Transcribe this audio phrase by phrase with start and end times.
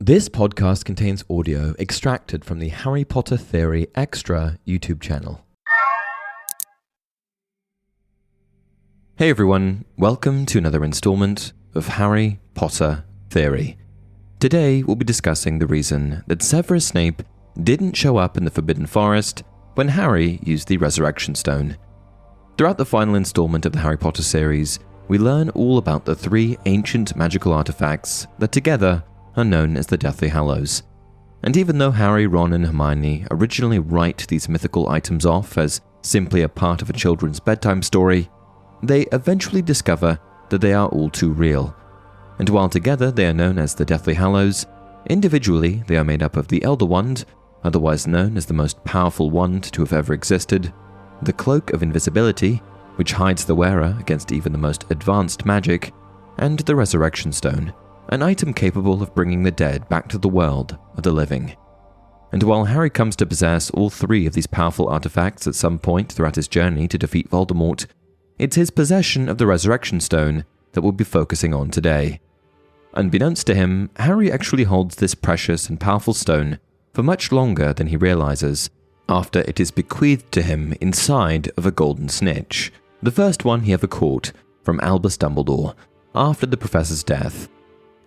[0.00, 5.44] This podcast contains audio extracted from the Harry Potter Theory Extra YouTube channel.
[9.16, 13.76] Hey everyone, welcome to another installment of Harry Potter Theory.
[14.38, 17.24] Today we'll be discussing the reason that Severus Snape
[17.60, 19.42] didn't show up in the Forbidden Forest
[19.74, 21.76] when Harry used the Resurrection Stone.
[22.56, 26.56] Throughout the final installment of the Harry Potter series, we learn all about the three
[26.66, 29.02] ancient magical artifacts that together
[29.38, 30.82] are known as the Deathly Hallows.
[31.42, 36.42] And even though Harry, Ron, and Hermione originally write these mythical items off as simply
[36.42, 38.28] a part of a children's bedtime story,
[38.82, 40.18] they eventually discover
[40.50, 41.74] that they are all too real.
[42.38, 44.66] And while together they are known as the Deathly Hallows,
[45.08, 47.24] individually they are made up of the Elder Wand,
[47.64, 50.72] otherwise known as the most powerful wand to have ever existed,
[51.22, 52.62] the Cloak of Invisibility,
[52.96, 55.92] which hides the wearer against even the most advanced magic,
[56.38, 57.72] and the Resurrection Stone,
[58.10, 61.54] an item capable of bringing the dead back to the world of the living.
[62.32, 66.12] And while Harry comes to possess all three of these powerful artifacts at some point
[66.12, 67.86] throughout his journey to defeat Voldemort,
[68.38, 72.20] it's his possession of the Resurrection Stone that we'll be focusing on today.
[72.94, 76.58] Unbeknownst to him, Harry actually holds this precious and powerful stone
[76.94, 78.70] for much longer than he realizes,
[79.08, 83.72] after it is bequeathed to him inside of a golden snitch, the first one he
[83.72, 84.32] ever caught
[84.62, 85.74] from Albus Dumbledore
[86.14, 87.48] after the professor's death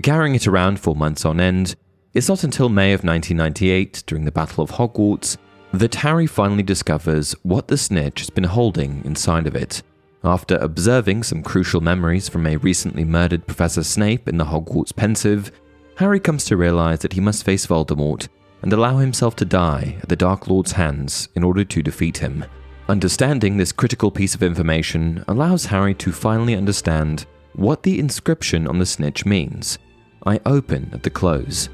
[0.00, 1.76] carrying it around for months on end,
[2.14, 5.36] it's not until May of 1998, during the Battle of Hogwarts,
[5.72, 9.82] that Harry finally discovers what the snitch has been holding inside of it.
[10.24, 15.52] After observing some crucial memories from a recently murdered Professor Snape in the Hogwarts Pensieve,
[15.96, 18.28] Harry comes to realize that he must face Voldemort
[18.62, 22.44] and allow himself to die at the Dark Lord's hands in order to defeat him.
[22.88, 28.78] Understanding this critical piece of information allows Harry to finally understand what the inscription on
[28.78, 29.78] the snitch means
[30.26, 31.68] I open at the close.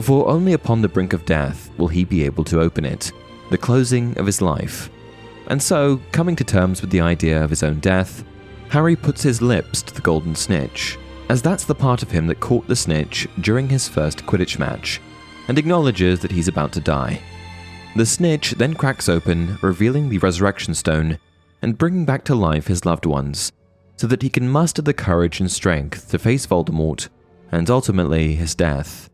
[0.00, 3.10] For only upon the brink of death will he be able to open it,
[3.50, 4.88] the closing of his life.
[5.48, 8.22] And so, coming to terms with the idea of his own death,
[8.68, 10.96] Harry puts his lips to the golden snitch,
[11.28, 15.00] as that's the part of him that caught the snitch during his first Quidditch match,
[15.48, 17.20] and acknowledges that he's about to die.
[17.96, 21.18] The snitch then cracks open, revealing the resurrection stone
[21.62, 23.50] and bringing back to life his loved ones,
[23.96, 27.08] so that he can muster the courage and strength to face Voldemort
[27.52, 29.08] and ultimately his death.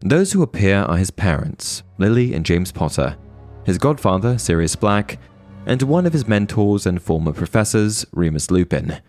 [0.00, 3.16] Those who appear are his parents, Lily and James Potter,
[3.64, 5.18] his godfather, Sirius Black,
[5.66, 9.00] and one of his mentors and former professors, Remus Lupin.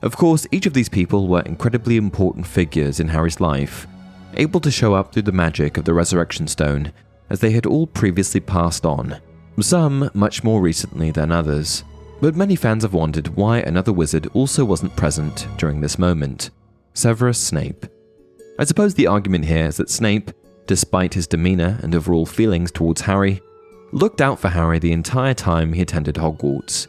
[0.00, 3.86] Of course, each of these people were incredibly important figures in Harry's life,
[4.34, 6.92] able to show up through the magic of the Resurrection Stone,
[7.28, 9.20] as they had all previously passed on,
[9.60, 11.84] some much more recently than others.
[12.20, 16.50] But many fans have wondered why another wizard also wasn't present during this moment.
[16.94, 17.86] Severus Snape.
[18.58, 20.30] I suppose the argument here is that Snape,
[20.66, 23.40] despite his demeanour and overall feelings towards Harry,
[23.92, 26.86] looked out for Harry the entire time he attended Hogwarts.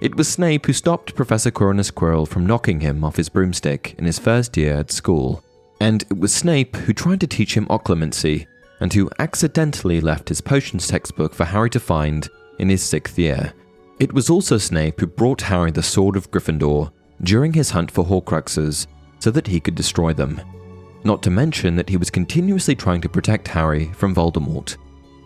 [0.00, 4.04] It was Snape who stopped Professor Quirinus Quirrell from knocking him off his broomstick in
[4.04, 5.44] his first year at school.
[5.80, 8.46] And it was Snape who tried to teach him occlumency
[8.80, 12.28] and who accidentally left his potions textbook for Harry to find
[12.58, 13.52] in his sixth year.
[14.00, 16.90] It was also Snape who brought Harry the Sword of Gryffindor
[17.22, 18.88] during his hunt for Horcruxes
[19.22, 20.40] so that he could destroy them.
[21.04, 24.76] Not to mention that he was continuously trying to protect Harry from Voldemort,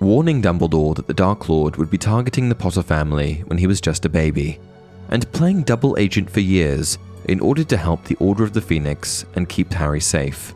[0.00, 3.81] warning Dumbledore that the Dark Lord would be targeting the Potter family when he was
[3.81, 4.60] just a baby,
[5.08, 9.25] and playing double agent for years in order to help the Order of the Phoenix
[9.34, 10.54] and keep Harry safe.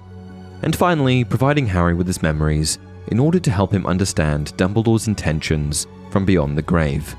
[0.60, 5.86] And finally, providing Harry with his memories in order to help him understand Dumbledore's intentions
[6.10, 7.16] from beyond the grave,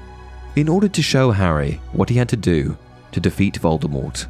[0.56, 2.78] in order to show Harry what he had to do
[3.12, 4.28] to defeat Voldemort.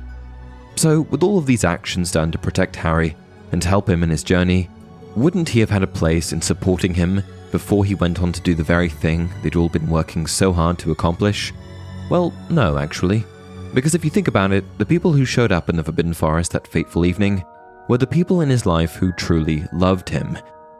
[0.75, 3.15] So, with all of these actions done to protect Harry
[3.51, 4.69] and help him in his journey,
[5.15, 8.55] wouldn't he have had a place in supporting him before he went on to do
[8.55, 11.53] the very thing they'd all been working so hard to accomplish?
[12.09, 13.25] Well, no, actually.
[13.73, 16.51] Because if you think about it, the people who showed up in the Forbidden Forest
[16.51, 17.43] that fateful evening
[17.87, 20.37] were the people in his life who truly loved him,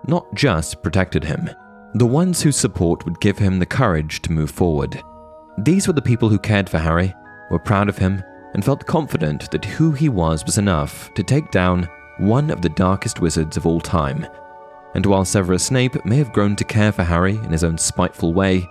[0.07, 1.49] not just protected him.
[1.93, 5.01] The ones whose support would give him the courage to move forward.
[5.57, 7.13] These were the people who cared for Harry,
[7.49, 11.51] were proud of him, and felt confident that who he was was enough to take
[11.51, 14.25] down one of the darkest wizards of all time.
[14.93, 18.33] And while Severus Snape may have grown to care for Harry in his own spiteful
[18.33, 18.67] way,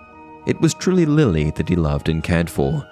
[0.47, 2.87] it was truly Lily that he loved and cared for,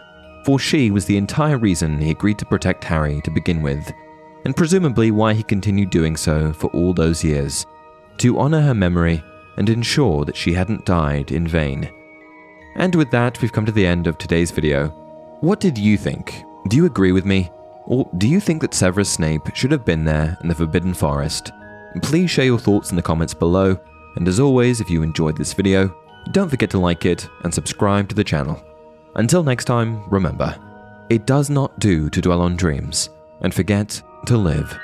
[0.45, 3.93] for she was the entire reason he agreed to protect Harry to begin with,
[4.45, 7.67] and presumably why he continued doing so for all those years,
[8.17, 9.23] to honour her memory
[9.57, 11.91] and ensure that she hadn't died in vain.
[12.77, 14.89] And with that, we've come to the end of today's video.
[15.41, 16.45] What did you think?
[16.67, 17.51] Do you agree with me?
[17.87, 21.53] Or do you think that Severus Snape should have been there in the Forbidden Forest?
[22.03, 23.79] Please share your thoughts in the comments below,
[24.17, 25.95] and as always, if you enjoyed this video,
[26.33, 28.63] don't forget to like it and subscribe to the channel.
[29.15, 30.55] Until next time, remember,
[31.09, 33.09] it does not do to dwell on dreams
[33.41, 34.79] and forget to live